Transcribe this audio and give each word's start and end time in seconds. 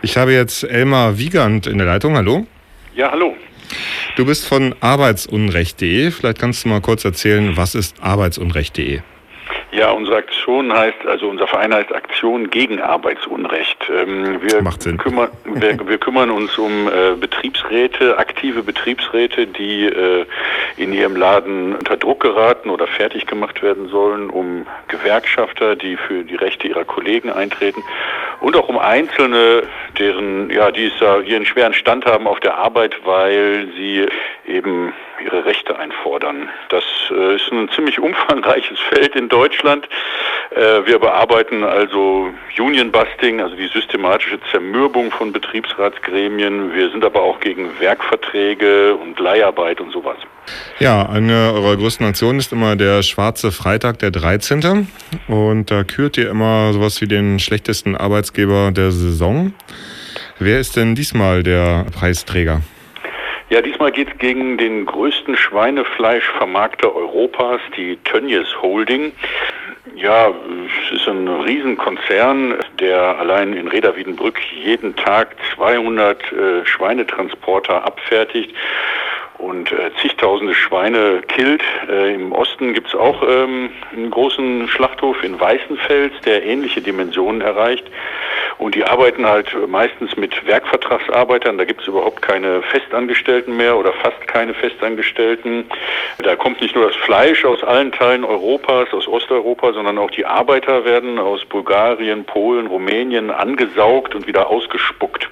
Ich 0.00 0.16
habe 0.16 0.32
jetzt 0.32 0.62
Elmar 0.62 1.18
Wiegand 1.18 1.66
in 1.66 1.78
der 1.78 1.86
Leitung. 1.86 2.16
Hallo. 2.16 2.46
Ja, 2.94 3.10
hallo. 3.10 3.36
Du 4.16 4.24
bist 4.24 4.46
von 4.46 4.74
arbeitsunrecht.de. 4.80 6.12
Vielleicht 6.12 6.38
kannst 6.38 6.64
du 6.64 6.68
mal 6.68 6.80
kurz 6.80 7.04
erzählen, 7.04 7.56
was 7.56 7.74
ist 7.74 8.00
arbeitsunrecht.de? 8.00 9.00
Ja, 9.70 9.90
unsere 9.90 10.16
Aktion 10.16 10.72
heißt, 10.72 11.06
also 11.06 11.28
unser 11.28 11.46
Verein 11.46 11.74
heißt 11.74 11.92
Aktion 11.92 12.48
gegen 12.48 12.80
Arbeitsunrecht. 12.80 13.78
Ähm, 13.90 14.40
wir, 14.40 14.62
Macht 14.62 14.82
Sinn. 14.82 14.96
Kümmern, 14.96 15.30
wir, 15.44 15.78
wir, 15.88 15.98
kümmern 15.98 16.30
uns 16.30 16.56
um 16.56 16.88
äh, 16.88 17.14
Betriebsräte, 17.20 18.18
aktive 18.18 18.62
Betriebsräte, 18.62 19.46
die 19.46 19.84
äh, 19.84 20.24
in 20.78 20.92
ihrem 20.92 21.16
Laden 21.16 21.74
unter 21.74 21.96
Druck 21.96 22.20
geraten 22.20 22.70
oder 22.70 22.86
fertig 22.86 23.26
gemacht 23.26 23.62
werden 23.62 23.88
sollen, 23.88 24.30
um 24.30 24.66
Gewerkschafter, 24.88 25.76
die 25.76 25.96
für 25.96 26.24
die 26.24 26.36
Rechte 26.36 26.68
ihrer 26.68 26.84
Kollegen 26.84 27.30
eintreten 27.30 27.82
und 28.40 28.56
auch 28.56 28.68
um 28.68 28.78
Einzelne, 28.78 29.64
deren, 29.98 30.50
ja, 30.50 30.70
die 30.70 30.86
es 30.86 30.92
da 31.00 31.20
hier 31.20 31.36
einen 31.36 31.46
schweren 31.46 31.74
Stand 31.74 32.06
haben 32.06 32.26
auf 32.26 32.40
der 32.40 32.56
Arbeit, 32.56 32.94
weil 33.04 33.68
sie 33.76 34.06
eben 34.46 34.92
ihre 35.24 35.44
Rechte 35.44 35.78
einfordern. 35.78 36.48
Das 36.68 36.84
äh, 37.10 37.36
ist 37.36 37.50
ein 37.50 37.68
ziemlich 37.70 37.98
umfangreiches 37.98 38.78
Feld 38.90 39.16
in 39.16 39.28
Deutschland. 39.28 39.88
Äh, 40.50 40.86
wir 40.86 40.98
bearbeiten 40.98 41.64
also 41.64 42.32
Union-Busting, 42.58 43.40
also 43.40 43.56
die 43.56 43.66
systematische 43.66 44.38
Zermürbung 44.50 45.10
von 45.10 45.32
Betriebsratsgremien. 45.32 46.72
Wir 46.74 46.90
sind 46.90 47.04
aber 47.04 47.22
auch 47.22 47.40
gegen 47.40 47.78
Werkverträge 47.80 48.94
und 48.94 49.18
Leiharbeit 49.18 49.80
und 49.80 49.90
sowas. 49.90 50.18
Ja, 50.78 51.08
eine 51.08 51.52
eurer 51.52 51.76
größten 51.76 52.06
Aktionen 52.06 52.38
ist 52.38 52.52
immer 52.52 52.76
der 52.76 53.02
Schwarze 53.02 53.50
Freitag, 53.50 53.98
der 53.98 54.10
13. 54.12 54.86
Und 55.26 55.70
da 55.70 55.82
kürt 55.82 56.16
ihr 56.18 56.30
immer 56.30 56.72
sowas 56.72 57.00
wie 57.00 57.08
den 57.08 57.38
schlechtesten 57.38 57.96
Arbeitsgeber 57.96 58.70
der 58.70 58.92
Saison. 58.92 59.52
Wer 60.38 60.60
ist 60.60 60.76
denn 60.76 60.94
diesmal 60.94 61.42
der 61.42 61.86
Preisträger? 61.92 62.62
Ja, 63.50 63.62
diesmal 63.62 63.90
geht 63.90 64.08
es 64.12 64.18
gegen 64.18 64.58
den 64.58 64.84
größten 64.84 65.36
Schweinefleischvermarkter 65.36 66.94
Europas, 66.94 67.60
die 67.76 67.96
Tönnies 68.04 68.46
Holding. 68.60 69.12
Ja, 69.96 70.28
es 70.28 71.00
ist 71.00 71.08
ein 71.08 71.26
Riesenkonzern, 71.26 72.54
der 72.78 73.18
allein 73.18 73.54
in 73.54 73.66
Reda 73.66 73.96
Wiedenbrück 73.96 74.38
jeden 74.62 74.94
Tag 74.94 75.34
200 75.56 76.22
äh, 76.30 76.66
Schweinetransporter 76.66 77.84
abfertigt 77.84 78.54
und 79.38 79.70
äh, 79.70 79.90
zigtausende 80.02 80.54
Schweine 80.54 81.22
killt. 81.26 81.62
Äh, 81.88 82.14
Im 82.14 82.32
Osten 82.32 82.74
gibt 82.74 82.88
es 82.88 82.94
auch 82.94 83.22
ähm, 83.22 83.70
einen 83.92 84.10
großen 84.10 84.68
Schlachthof 84.68 85.22
in 85.22 85.40
Weißenfels, 85.40 86.12
der 86.24 86.44
ähnliche 86.44 86.80
Dimensionen 86.80 87.40
erreicht. 87.40 87.84
Und 88.58 88.74
die 88.74 88.84
arbeiten 88.84 89.24
halt 89.24 89.56
meistens 89.68 90.16
mit 90.16 90.44
Werkvertragsarbeitern. 90.44 91.58
Da 91.58 91.64
gibt 91.64 91.82
es 91.82 91.86
überhaupt 91.86 92.20
keine 92.22 92.62
Festangestellten 92.62 93.56
mehr 93.56 93.76
oder 93.76 93.92
fast 93.92 94.26
keine 94.26 94.52
Festangestellten. 94.52 95.66
Da 96.18 96.34
kommt 96.34 96.60
nicht 96.60 96.74
nur 96.74 96.86
das 96.86 96.96
Fleisch 96.96 97.44
aus 97.44 97.62
allen 97.62 97.92
Teilen 97.92 98.24
Europas, 98.24 98.92
aus 98.92 99.06
Osteuropa, 99.06 99.72
sondern 99.72 99.96
auch 99.98 100.10
die 100.10 100.26
Arbeiter 100.26 100.84
werden 100.84 101.20
aus 101.20 101.44
Bulgarien, 101.44 102.24
Polen, 102.24 102.66
Rumänien 102.66 103.30
angesaugt 103.30 104.16
und 104.16 104.26
wieder 104.26 104.48
ausgespuckt. 104.48 105.30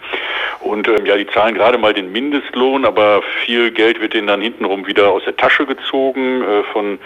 Und 0.60 0.88
ähm, 0.88 1.06
ja, 1.06 1.16
die 1.16 1.26
zahlen 1.26 1.54
gerade 1.54 1.78
mal 1.78 1.92
den 1.92 2.12
Mindestlohn, 2.12 2.84
aber 2.84 3.22
viel 3.44 3.70
Geld 3.70 4.00
wird 4.00 4.14
denen 4.14 4.26
dann 4.26 4.40
hintenrum 4.40 4.86
wieder 4.86 5.10
aus 5.10 5.22
der 5.24 5.36
Tasche 5.36 5.66
gezogen 5.66 6.42
äh, 6.42 6.62
von 6.72 6.98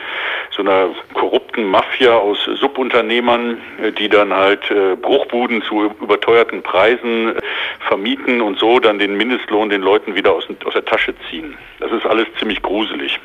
so 0.50 0.62
einer 0.62 0.90
korrupten 1.14 1.64
Mafia 1.64 2.14
aus 2.14 2.38
Subunternehmern, 2.44 3.58
äh, 3.82 3.92
die 3.92 4.08
dann 4.08 4.32
halt 4.32 4.70
äh, 4.70 4.96
Bruchbuden 4.96 5.62
zu 5.62 5.92
überteuerten 6.00 6.62
Preisen 6.62 7.36
äh, 7.36 7.40
vermieten 7.86 8.40
und 8.40 8.58
so 8.58 8.78
dann 8.78 8.98
den 8.98 9.16
Mindestlohn 9.16 9.70
den 9.70 9.82
Leuten 9.82 10.14
wieder 10.14 10.32
aus, 10.32 10.44
aus 10.64 10.72
der 10.72 10.84
Tasche 10.84 11.14
ziehen. 11.28 11.54
Das 11.78 11.92
ist 11.92 12.06
alles 12.06 12.26
ziemlich 12.38 12.62
gruselig. 12.62 13.18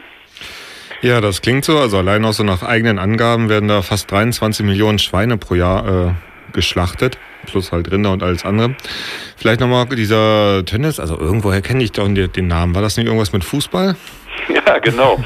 Ja, 1.02 1.22
das 1.22 1.42
klingt 1.42 1.66
so. 1.66 1.78
Also 1.78 1.98
allein 1.98 2.26
auch 2.26 2.34
so 2.34 2.44
nach 2.44 2.64
eigenen 2.64 3.00
Angaben 3.00 3.50
werden 3.50 3.70
da 3.70 3.82
fast 3.82 4.12
23 4.12 4.66
Millionen 4.66 5.00
Schweine 5.00 5.38
pro 5.38 5.56
Jahr 5.56 5.88
äh, 5.88 6.12
geschlachtet, 6.54 7.18
plus 7.46 7.72
halt 7.72 7.92
Rinder 7.92 8.12
und 8.12 8.24
alles 8.24 8.46
andere. 8.46 8.76
Vielleicht 9.38 9.60
nochmal 9.60 9.86
dieser 9.88 10.64
Tennis, 10.66 11.00
also 11.00 11.18
irgendwoher 11.20 11.62
kenne 11.62 11.84
ich 11.84 11.92
doch 11.92 12.08
den 12.08 12.48
Namen. 12.48 12.76
War 12.76 12.82
das 12.82 12.98
nicht 12.98 13.08
irgendwas 13.08 13.34
mit 13.34 13.44
Fußball? 13.44 13.96
Ja, 14.48 14.80
genau. 14.80 15.18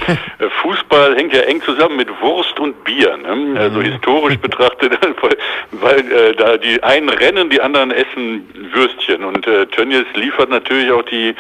Fußball 0.62 1.16
hängt 1.16 1.34
ja 1.34 1.42
eng 1.42 1.62
zusammen 1.62 1.98
mit 1.98 2.10
Wurst 2.22 2.60
und 2.60 2.84
Bier. 2.84 3.18
Ne? 3.18 3.60
Also 3.60 3.82
historisch 3.82 4.38
betrachtet, 4.42 4.98
weil, 5.22 5.38
weil 5.72 6.12
äh, 6.12 6.36
da 6.36 6.58
die 6.58 6.82
einen 6.84 7.10
rennen, 7.10 7.50
die 7.50 7.62
anderen 7.62 7.92
essen 7.92 8.48
Würstchen. 8.74 9.24
Und 9.24 9.48
äh, 9.48 9.66
Tönnies 9.68 10.06
liefert 10.14 10.50
natürlich 10.50 10.92
auch 10.92 11.04
die 11.04 11.36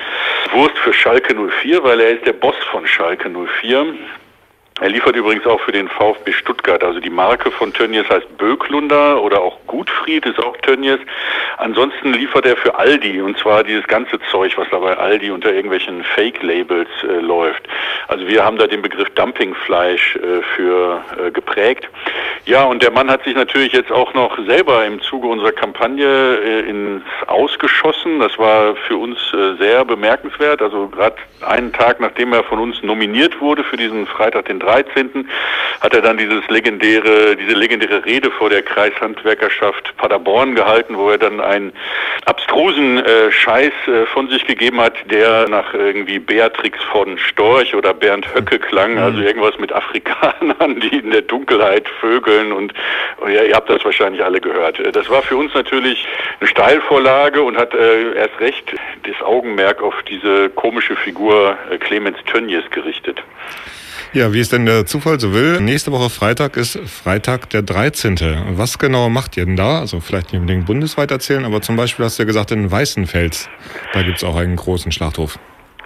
Wurst 0.54 0.78
für 0.80 0.94
Schalke 0.94 1.36
04, 1.62 1.84
weil 1.84 2.00
er 2.00 2.10
ist 2.12 2.26
der 2.26 2.34
Boss 2.34 2.56
von 2.72 2.86
Schalke 2.88 3.30
04. 3.30 3.86
Er 4.82 4.90
liefert 4.90 5.16
übrigens 5.16 5.46
auch 5.46 5.60
für 5.60 5.74
den 5.74 5.90
VfB 5.90 6.32
Stuttgart. 6.32 6.84
Also 6.84 7.02
die 7.02 7.10
Marke 7.10 7.52
von 7.52 7.74
Tönnies 7.74 8.08
heißt 8.10 8.38
Böklunder 8.38 9.22
oder 9.22 9.42
auch 9.42 9.58
Gutfried 9.68 10.26
ist 10.26 10.40
auch 10.40 10.56
Tönnies. 10.58 11.00
Ansonsten 11.58 12.14
liefert 12.14 12.46
er 12.46 12.56
für 12.56 12.76
Aldi 12.76 13.22
und 13.22 13.38
zwar 13.38 13.66
dieses 13.66 13.86
ganze 13.88 14.20
Zeug, 14.32 14.58
was 14.58 14.70
da 14.72 14.80
bei 14.80 14.96
Aldi 14.96 15.32
unter 15.32 15.52
irgendwelchen 15.52 16.04
Fake-Labels 16.04 16.88
äh, 17.04 17.20
läuft. 17.20 17.64
Also 18.08 18.26
wir 18.28 18.46
haben 18.46 18.58
da 18.58 18.68
den 18.68 18.82
Begriff 18.82 19.10
Dumpingfleisch 19.12 20.16
äh, 20.16 20.42
für 20.56 21.04
äh, 21.18 21.32
geprägt. 21.32 21.90
Ja, 22.46 22.64
und 22.64 22.82
der 22.82 22.92
Mann 22.92 23.12
hat 23.12 23.26
sich 23.26 23.36
natürlich 23.36 23.74
jetzt 23.74 23.92
auch 23.92 24.14
noch 24.14 24.38
selber 24.48 24.86
im 24.86 25.02
Zuge 25.02 25.28
unserer 25.28 25.52
Kampagne 25.52 26.06
äh, 26.06 26.70
ins 26.70 27.04
Ausgeschossen. 27.28 28.20
Das 28.20 28.40
war 28.40 28.78
für 28.88 28.96
uns 28.96 29.18
äh, 29.34 29.56
sehr 29.58 29.84
bemerkenswert. 29.84 30.62
Also 30.62 30.88
gerade 30.88 31.18
einen 31.42 31.74
Tag, 31.74 32.00
nachdem 32.00 32.32
er 32.32 32.44
von 32.44 32.60
uns 32.60 32.82
nominiert 32.82 33.42
wurde 33.42 33.64
für 33.66 33.78
diesen 33.78 34.08
Freitag 34.08 34.46
den 34.46 34.60
13. 34.60 34.69
hat 35.82 35.94
er 35.94 36.02
dann 36.02 36.18
dieses 36.18 36.48
legendäre, 36.50 37.36
diese 37.36 37.54
legendäre 37.54 38.06
Rede 38.06 38.32
vor 38.32 38.50
der 38.50 38.62
Kreishandwerkerschaft 38.62 39.96
Paderborn 39.98 40.56
gehalten, 40.56 40.98
wo 40.98 41.10
er 41.10 41.18
dann 41.18 41.40
einen 41.40 41.74
abstrusen 42.26 42.98
äh, 42.98 43.32
Scheiß 43.32 43.72
äh, 43.88 44.06
von 44.08 44.30
sich 44.30 44.46
gegeben 44.46 44.82
hat, 44.82 44.94
der 45.10 45.48
nach 45.50 45.74
irgendwie 45.74 46.20
Beatrix 46.20 46.78
von 46.92 47.18
Storch 47.18 47.76
oder 47.76 47.94
Bernd 47.94 48.34
Höcke 48.34 48.60
klang, 48.60 48.94
mhm. 48.94 49.00
also 49.00 49.20
irgendwas 49.20 49.58
mit 49.60 49.72
Afrikanern, 49.74 50.80
die 50.80 50.98
in 50.98 51.12
der 51.12 51.22
Dunkelheit 51.22 51.88
vögeln 52.00 52.52
und 52.52 52.74
oh 53.22 53.28
ja, 53.28 53.44
ihr 53.44 53.56
habt 53.56 53.70
das 53.70 53.84
wahrscheinlich 53.86 54.24
alle 54.24 54.42
gehört. 54.42 54.80
Das 54.94 55.10
war 55.10 55.22
für 55.22 55.38
uns 55.38 55.54
natürlich 55.54 56.08
eine 56.40 56.48
Steilvorlage 56.48 57.42
und 57.42 57.58
hat 57.58 57.74
äh, 57.74 58.14
erst 58.14 58.40
recht 58.40 58.76
das 59.04 59.22
Augenmerk 59.22 59.82
auf 59.82 59.96
diese 60.04 60.50
komische 60.50 60.96
Figur 60.96 61.58
äh, 61.72 61.78
Clemens 61.78 62.18
Tönnies 62.26 62.70
gerichtet. 62.72 63.24
Ja, 64.12 64.34
wie 64.34 64.40
es 64.40 64.50
denn 64.50 64.66
der 64.66 64.88
Zufall 64.88 65.20
so 65.20 65.36
will, 65.36 65.62
nächste 65.62 65.92
Woche 65.92 66.10
Freitag 66.10 66.58
ist 66.58 66.80
Freitag 66.80 67.52
der 67.52 67.62
13. 67.62 68.18
Was 68.58 68.80
genau 68.80 69.08
macht 69.08 69.38
ihr 69.38 69.46
denn 69.46 69.56
da? 69.56 69.80
Also 69.80 70.00
vielleicht 70.00 70.34
nicht 70.34 70.42
unbedingt 70.42 70.66
bundesweit 70.66 71.12
erzählen, 71.12 71.46
aber 71.46 71.62
zum 71.62 71.76
Beispiel 71.76 72.06
hast 72.06 72.18
du 72.18 72.24
ja 72.24 72.28
gesagt, 72.28 72.50
in 72.50 72.72
Weißenfels, 72.72 73.48
da 73.94 74.02
gibt 74.02 74.18
es 74.18 74.24
auch 74.24 74.36
einen 74.36 74.56
großen 74.56 74.92
Schlachthof. 74.92 75.38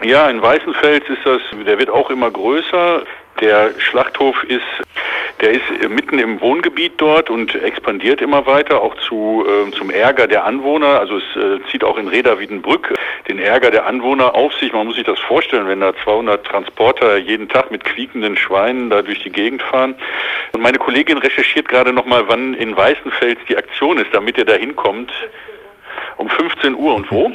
Ja, 0.04 0.30
in 0.30 0.42
Weißenfels 0.42 1.04
ist 1.10 1.26
das, 1.26 1.42
der 1.66 1.78
wird 1.78 1.90
auch 1.90 2.10
immer 2.10 2.32
größer. 2.32 3.04
Der 3.42 3.72
Schlachthof 3.78 4.42
ist 4.46 4.62
der 5.44 5.52
ist 5.52 5.90
mitten 5.90 6.20
im 6.20 6.40
Wohngebiet 6.40 6.94
dort 6.98 7.30
und 7.30 7.54
expandiert 7.54 8.22
immer 8.22 8.46
weiter, 8.46 8.82
auch 8.82 8.96
zu, 8.96 9.46
äh, 9.46 9.72
zum 9.72 9.90
Ärger 9.90 10.26
der 10.26 10.46
Anwohner. 10.46 11.00
Also 11.00 11.18
es 11.18 11.36
äh, 11.36 11.60
zieht 11.70 11.84
auch 11.84 11.98
in 11.98 12.08
Reda 12.08 12.40
Wiedenbrück 12.40 12.94
den 13.28 13.40
Ärger 13.40 13.70
der 13.70 13.86
Anwohner 13.86 14.36
auf 14.36 14.54
sich. 14.54 14.72
Man 14.72 14.88
muss 14.88 14.96
sich 14.96 15.04
das 15.04 15.20
vorstellen, 15.20 15.68
wenn 15.68 15.82
da 15.82 15.94
200 16.02 16.46
Transporter 16.46 17.18
jeden 17.18 17.50
Tag 17.50 17.72
mit 17.72 17.84
quiekenden 17.84 18.38
Schweinen 18.38 18.90
da 18.90 19.02
durch 19.02 19.22
die 19.22 19.32
Gegend 19.32 19.62
fahren. 19.62 19.96
Und 20.54 20.62
meine 20.62 20.78
Kollegin 20.78 21.18
recherchiert 21.18 21.68
gerade 21.68 21.92
nochmal, 21.92 22.24
wann 22.28 22.54
in 22.54 22.78
Weißenfels 22.78 23.40
die 23.50 23.58
Aktion 23.58 23.98
ist, 23.98 24.14
damit 24.14 24.38
ihr 24.38 24.46
da 24.46 24.54
hinkommt. 24.54 25.12
Um 26.16 26.30
15 26.30 26.74
Uhr 26.74 26.96
und 26.96 27.12
wo? 27.12 27.34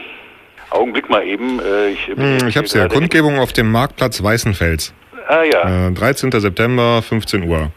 Augenblick 0.70 1.11
mal 1.11 1.26
eben. 1.26 1.61
Äh, 1.61 1.90
ich 1.90 2.06
hm, 2.06 2.49
ich 2.49 2.56
habe 2.56 2.66
es 2.66 2.72
ja. 2.72 2.88
Kundgebung 2.88 3.38
auf 3.38 3.52
dem 3.52 3.70
Marktplatz 3.70 4.22
Weißenfels. 4.22 4.94
Ah 5.28 5.42
ja. 5.42 5.88
Äh, 5.88 5.92
13. 5.92 6.30
September, 6.32 7.02
15 7.02 7.42
Uhr. 7.48 7.70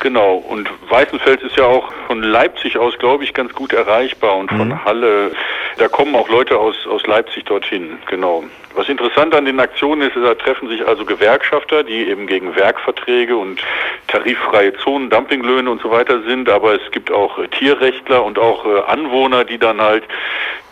Genau. 0.00 0.34
Und 0.48 0.68
Weißenfels 0.90 1.40
ist 1.42 1.56
ja 1.56 1.64
auch 1.64 1.88
von 2.06 2.22
Leipzig 2.22 2.78
aus, 2.78 2.98
glaube 2.98 3.24
ich, 3.24 3.34
ganz 3.34 3.52
gut 3.54 3.72
erreichbar 3.72 4.36
und 4.36 4.50
von 4.50 4.68
mhm. 4.68 4.84
Halle. 4.84 5.32
Da 5.78 5.88
kommen 5.88 6.14
auch 6.14 6.28
Leute 6.28 6.58
aus, 6.58 6.86
aus 6.86 7.06
Leipzig 7.06 7.44
dorthin. 7.44 7.98
Genau. 8.06 8.44
Was 8.76 8.90
interessant 8.90 9.34
an 9.34 9.46
den 9.46 9.58
Aktionen 9.58 10.02
ist, 10.02 10.16
ist, 10.16 10.24
da 10.24 10.34
treffen 10.34 10.68
sich 10.68 10.86
also 10.86 11.06
Gewerkschafter, 11.06 11.82
die 11.82 12.08
eben 12.08 12.26
gegen 12.26 12.54
Werkverträge 12.54 13.34
und 13.34 13.58
tariffreie 14.06 14.74
Zonen, 14.74 15.08
Dumpinglöhne 15.08 15.70
und 15.70 15.80
so 15.80 15.90
weiter 15.90 16.20
sind, 16.22 16.50
aber 16.50 16.74
es 16.74 16.90
gibt 16.90 17.10
auch 17.10 17.38
äh, 17.38 17.48
Tierrechtler 17.48 18.22
und 18.22 18.38
auch 18.38 18.66
äh, 18.66 18.80
Anwohner, 18.86 19.44
die 19.44 19.58
dann 19.58 19.80
halt 19.80 20.04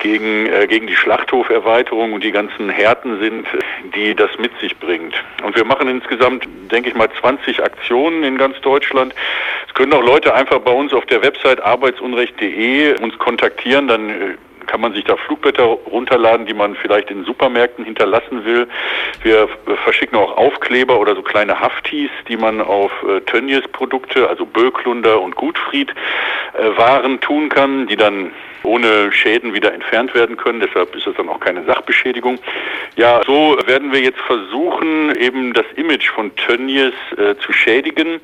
gegen, 0.00 0.44
äh, 0.46 0.66
gegen 0.66 0.86
die 0.86 0.96
Schlachthoferweiterung 0.96 2.12
und 2.12 2.22
die 2.22 2.31
ganzen 2.31 2.69
Härten 2.69 3.20
sind, 3.20 3.46
die 3.94 4.14
das 4.14 4.31
mit 4.38 4.52
sich 4.60 4.76
bringt. 4.78 5.14
Und 5.42 5.56
wir 5.56 5.64
machen 5.64 5.88
insgesamt, 5.88 6.46
denke 6.70 6.90
ich 6.90 6.94
mal, 6.94 7.08
20 7.20 7.62
Aktionen 7.62 8.22
in 8.22 8.36
ganz 8.36 8.60
Deutschland. 8.60 9.14
Es 9.66 9.72
können 9.72 9.94
auch 9.94 10.04
Leute 10.04 10.34
einfach 10.34 10.58
bei 10.58 10.72
uns 10.72 10.92
auf 10.92 11.06
der 11.06 11.22
Website 11.25 11.62
arbeitsunrecht.de 11.62 13.00
uns 13.03 13.19
kontaktieren, 13.19 13.88
dann 13.88 14.37
kann 14.67 14.81
man 14.81 14.93
sich 14.93 15.05
da 15.05 15.17
Flugblätter 15.17 15.65
runterladen, 15.65 16.47
die 16.47 16.55
man 16.55 16.75
vielleicht 16.76 17.11
in 17.11 17.25
Supermärkten 17.25 17.85
hinterlassen 17.85 18.44
will. 18.44 18.69
Wir 19.23 19.49
verschicken 19.85 20.19
auch 20.19 20.37
Aufkleber 20.37 20.99
oder 20.99 21.15
so 21.15 21.23
kleine 21.23 21.61
Haftis, 21.61 22.11
die 22.29 22.37
man 22.37 22.61
auf 22.61 22.91
äh, 23.09 23.21
Tönnies 23.23 23.62
Produkte, 23.73 24.29
also 24.29 24.47
Böklunder 24.47 25.21
und 25.21 25.37
Gutfried 25.37 25.91
äh, 26.55 26.76
Waren 26.76 27.21
tun 27.21 27.49
kann, 27.49 27.87
die 27.87 27.97
dann 27.97 28.32
ohne 28.64 29.12
Schäden 29.12 29.55
wieder 29.55 29.72
entfernt 29.72 30.14
werden 30.14 30.37
können. 30.37 30.61
Deshalb 30.61 30.94
ist 30.94 31.06
es 31.06 31.14
dann 31.16 31.28
auch 31.28 31.40
keine 31.40 31.64
Sachbeschädigung. 31.64 32.38
Ja, 32.96 33.22
so 33.26 33.56
werden 33.66 33.93
wir 33.93 34.00
jetzt 34.00 34.20
versuchen, 34.20 35.14
eben 35.16 35.52
das 35.52 35.66
Image 35.76 36.11
von 36.11 36.34
Tönnies 36.37 36.93
äh, 37.16 37.37
zu 37.37 37.52
schädigen. 37.52 38.20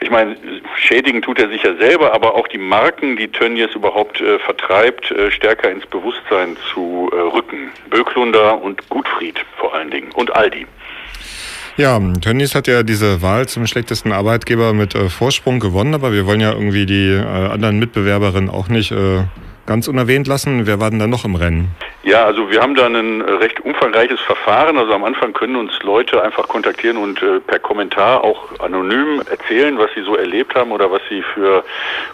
Ich 0.00 0.10
meine, 0.10 0.36
schädigen 0.76 1.22
tut 1.22 1.38
er 1.38 1.48
sich 1.48 1.62
ja 1.62 1.74
selber, 1.76 2.12
aber 2.12 2.34
auch 2.34 2.48
die 2.48 2.58
Marken, 2.58 3.16
die 3.16 3.28
Tönnies 3.28 3.74
überhaupt 3.74 4.20
äh, 4.20 4.38
vertreibt, 4.38 5.10
äh, 5.10 5.30
stärker 5.30 5.70
ins 5.70 5.86
Bewusstsein 5.86 6.56
zu 6.72 7.10
äh, 7.12 7.16
rücken. 7.16 7.70
Böklunder 7.90 8.60
und 8.60 8.88
Gutfried 8.88 9.40
vor 9.56 9.74
allen 9.74 9.90
Dingen 9.90 10.12
und 10.12 10.34
Aldi. 10.34 10.66
Ja, 11.78 12.00
Tönnies 12.22 12.54
hat 12.54 12.68
ja 12.68 12.82
diese 12.82 13.20
Wahl 13.20 13.48
zum 13.48 13.66
schlechtesten 13.66 14.10
Arbeitgeber 14.10 14.72
mit 14.72 14.94
äh, 14.94 15.10
Vorsprung 15.10 15.60
gewonnen, 15.60 15.92
aber 15.92 16.10
wir 16.10 16.24
wollen 16.24 16.40
ja 16.40 16.52
irgendwie 16.52 16.86
die 16.86 17.10
äh, 17.10 17.22
anderen 17.22 17.78
Mitbewerberinnen 17.78 18.48
auch 18.48 18.68
nicht 18.68 18.92
äh, 18.92 19.24
ganz 19.66 19.88
unerwähnt 19.88 20.26
lassen. 20.26 20.66
Wer 20.66 20.80
war 20.80 20.90
denn 20.90 20.98
da 20.98 21.06
noch 21.06 21.24
im 21.24 21.34
Rennen? 21.34 21.74
Ja, 22.06 22.24
also 22.24 22.48
wir 22.52 22.62
haben 22.62 22.76
da 22.76 22.86
ein 22.86 23.20
äh, 23.20 23.32
recht 23.32 23.58
umfangreiches 23.58 24.20
Verfahren. 24.20 24.78
Also 24.78 24.92
am 24.92 25.02
Anfang 25.02 25.32
können 25.32 25.56
uns 25.56 25.72
Leute 25.82 26.22
einfach 26.22 26.46
kontaktieren 26.46 26.98
und 26.98 27.20
äh, 27.20 27.40
per 27.40 27.58
Kommentar 27.58 28.22
auch 28.22 28.60
anonym 28.60 29.20
erzählen, 29.28 29.76
was 29.76 29.90
sie 29.96 30.02
so 30.02 30.14
erlebt 30.14 30.54
haben 30.54 30.70
oder 30.70 30.88
was 30.92 31.00
sie 31.08 31.20
für 31.34 31.64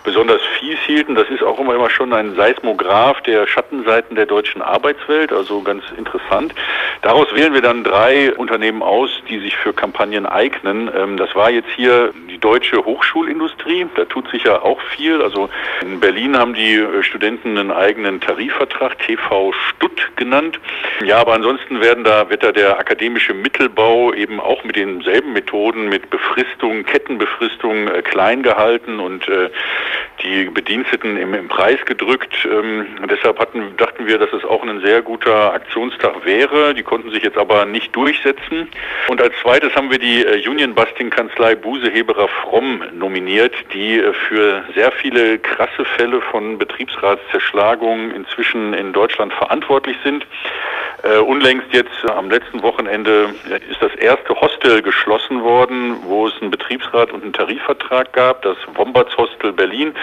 besonders 0.03 0.41
fies 0.59 0.79
hielten. 0.87 1.15
Das 1.15 1.29
ist 1.29 1.43
auch 1.43 1.59
immer, 1.59 1.75
immer 1.75 1.91
schon 1.91 2.15
ein 2.15 2.35
Seismograph 2.37 3.21
der 3.21 3.47
Schattenseiten 3.47 4.17
der 4.17 4.25
deutschen 4.25 4.63
Arbeitswelt, 4.63 5.31
also 5.31 5.61
ganz 5.61 5.85
interessant. 5.99 6.55
Daraus 7.03 7.27
wählen 7.35 7.53
wir 7.53 7.61
dann 7.61 7.85
drei 7.85 8.33
Unternehmen 8.35 8.83
aus, 8.83 9.11
die 9.29 9.41
sich 9.41 9.57
für 9.59 9.75
Kampagnen 9.75 10.25
eignen. 10.25 10.91
Ähm, 10.97 11.19
das 11.19 11.35
war 11.35 11.51
jetzt 11.51 11.69
hier 11.77 12.15
deutsche 12.43 12.85
Hochschulindustrie. 12.85 13.87
Da 13.95 14.05
tut 14.05 14.29
sich 14.29 14.45
ja 14.45 14.61
auch 14.61 14.81
viel. 14.95 15.23
Also 15.23 15.49
in 15.81 16.01
Berlin 16.01 16.37
haben 16.37 16.55
die 16.55 16.75
äh, 16.75 17.03
Studenten 17.03 17.57
einen 17.57 17.71
eigenen 17.71 18.21
Tarifvertrag, 18.21 18.99
TV 18.99 19.53
Stutt 19.71 20.11
genannt. 20.17 20.61
Ja, 21.05 21.19
aber 21.19 21.33
ansonsten 21.35 21.81
werden 21.81 22.05
da, 22.05 22.29
wird 22.29 22.43
da 22.43 22.53
der 22.53 22.79
akademische 22.79 23.33
Mittelbau 23.33 24.13
eben 24.13 24.41
auch 24.41 24.65
mit 24.65 24.77
denselben 24.77 25.33
Methoden, 25.33 25.89
mit 25.89 26.11
Befristung, 26.11 26.85
Kettenbefristung 26.85 27.89
äh, 27.89 28.03
klein 28.03 28.43
gehalten 28.43 29.01
und 29.01 29.27
äh, 29.29 29.51
die 30.23 30.45
Bediensteten 30.47 31.17
im, 31.17 31.35
im 31.35 31.49
Preis 31.49 31.79
gedrückt. 31.85 32.33
Ähm, 32.51 32.87
deshalb 33.11 33.39
hatten, 33.39 33.77
dachten 33.77 34.07
wir, 34.07 34.19
dass 34.19 34.33
es 34.33 34.45
auch 34.45 34.63
ein 34.63 34.81
sehr 34.81 35.03
guter 35.03 35.53
Aktionstag 35.53 36.25
wäre. 36.25 36.75
Die 36.75 36.83
konnten 36.83 37.11
sich 37.11 37.23
jetzt 37.23 37.39
aber 37.39 37.65
nicht 37.65 37.95
durchsetzen. 37.95 38.69
Und 39.09 39.21
als 39.21 39.35
zweites 39.43 39.75
haben 39.75 39.91
wir 39.91 39.99
die 39.99 40.25
äh, 40.25 40.49
Union-Busting-Kanzlei 40.49 41.55
Buseheberer 41.57 42.29
Fromm 42.29 42.83
nominiert, 42.93 43.55
die 43.73 43.99
äh, 43.99 44.13
für 44.13 44.65
sehr 44.75 44.93
viele 44.93 45.39
krasse 45.39 45.85
Fälle 45.97 46.21
von 46.21 46.59
Betriebsratszerschlagung 46.59 48.11
inzwischen 48.13 48.75
in 48.75 48.93
Deutschland 48.93 49.33
verantwortlich 49.35 49.97
sind. 50.05 50.27
Äh, 51.03 51.19
unlängst 51.19 51.67
jetzt 51.73 51.91
äh, 52.05 52.11
am 52.11 52.31
letzten 52.31 52.63
Wochenende 52.63 53.35
ist 53.71 53.81
das 53.81 53.95
erste 53.97 54.35
Hostel 54.41 54.83
geschlossen 54.83 55.43
worden, 55.43 55.97
wo 56.05 56.29
es 56.29 56.35
einen 56.41 56.51
Betriebsrat 56.51 57.13
und 57.13 57.23
einen 57.23 57.33
Tarifvertrag 57.33 58.13
gab, 58.13 58.43
das 58.43 58.57
Wombats 58.75 59.17
Hostel 59.17 59.53
Berlin. 59.53 59.95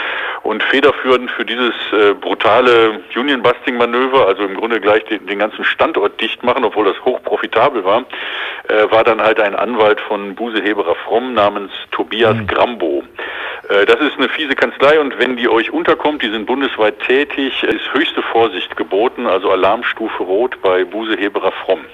Und 0.44 0.62
federführend 0.64 1.32
für 1.32 1.46
dieses 1.46 1.74
äh, 1.94 2.14
brutale 2.14 3.02
Union-Busting-Manöver, 3.16 4.28
also 4.28 4.44
im 4.44 4.56
Grunde 4.56 4.82
gleich 4.82 5.06
den, 5.06 5.26
den, 5.26 5.40
ganzen 5.40 5.64
Standort 5.64 6.20
dicht 6.20 6.44
machen, 6.44 6.66
obwohl 6.66 6.86
das 6.86 7.00
hochprofitabel 7.06 7.84
war, 7.86 8.04
äh, 8.68 8.92
war 8.92 9.04
dann 9.04 9.22
halt 9.22 9.40
ein 9.40 9.56
Anwalt 9.56 10.02
von 10.02 10.36
Buseheberer 10.36 10.96
Fromm 10.96 11.34
namens 11.34 11.72
Tobias 11.92 12.36
mhm. 12.36 12.48
Grambo. 12.48 12.99
Äh, 13.70 13.86
das 13.86 14.02
ist 14.02 14.18
eine 14.18 14.28
fiese 14.30 14.56
Kanzlei 14.56 15.00
und 15.00 15.18
wenn 15.18 15.38
die 15.38 15.48
euch 15.48 15.72
unterkommt, 15.72 16.22
die 16.24 16.30
sind 16.30 16.46
bundesweit 16.46 17.00
tätig, 17.00 17.64
ist 17.64 17.94
höchste 17.94 18.22
Vorsicht 18.22 18.76
geboten, 18.76 19.28
also 19.28 19.50
Alarmstufe 19.52 20.24
Rot 20.24 20.62
bei 20.62 20.84
Buseheberer 20.84 21.54
Fromm. 21.64 21.86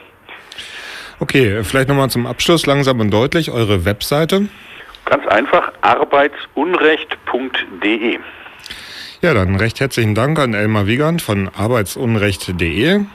Okay, 1.20 1.64
vielleicht 1.64 1.88
nochmal 1.88 2.10
zum 2.10 2.26
Abschluss 2.26 2.66
langsam 2.66 3.00
und 3.00 3.12
deutlich 3.12 3.52
eure 3.52 3.86
Webseite. 3.86 4.50
Ganz 5.06 5.26
einfach, 5.28 5.72
arbeitsunrecht.de. 5.82 8.20
Ja, 9.22 9.34
dann 9.34 9.56
recht 9.56 9.80
herzlichen 9.80 10.14
Dank 10.14 10.38
an 10.40 10.54
Elmar 10.54 10.88
Wiegand 10.88 11.22
von 11.22 11.50
arbeitsunrecht.de. 11.56 13.06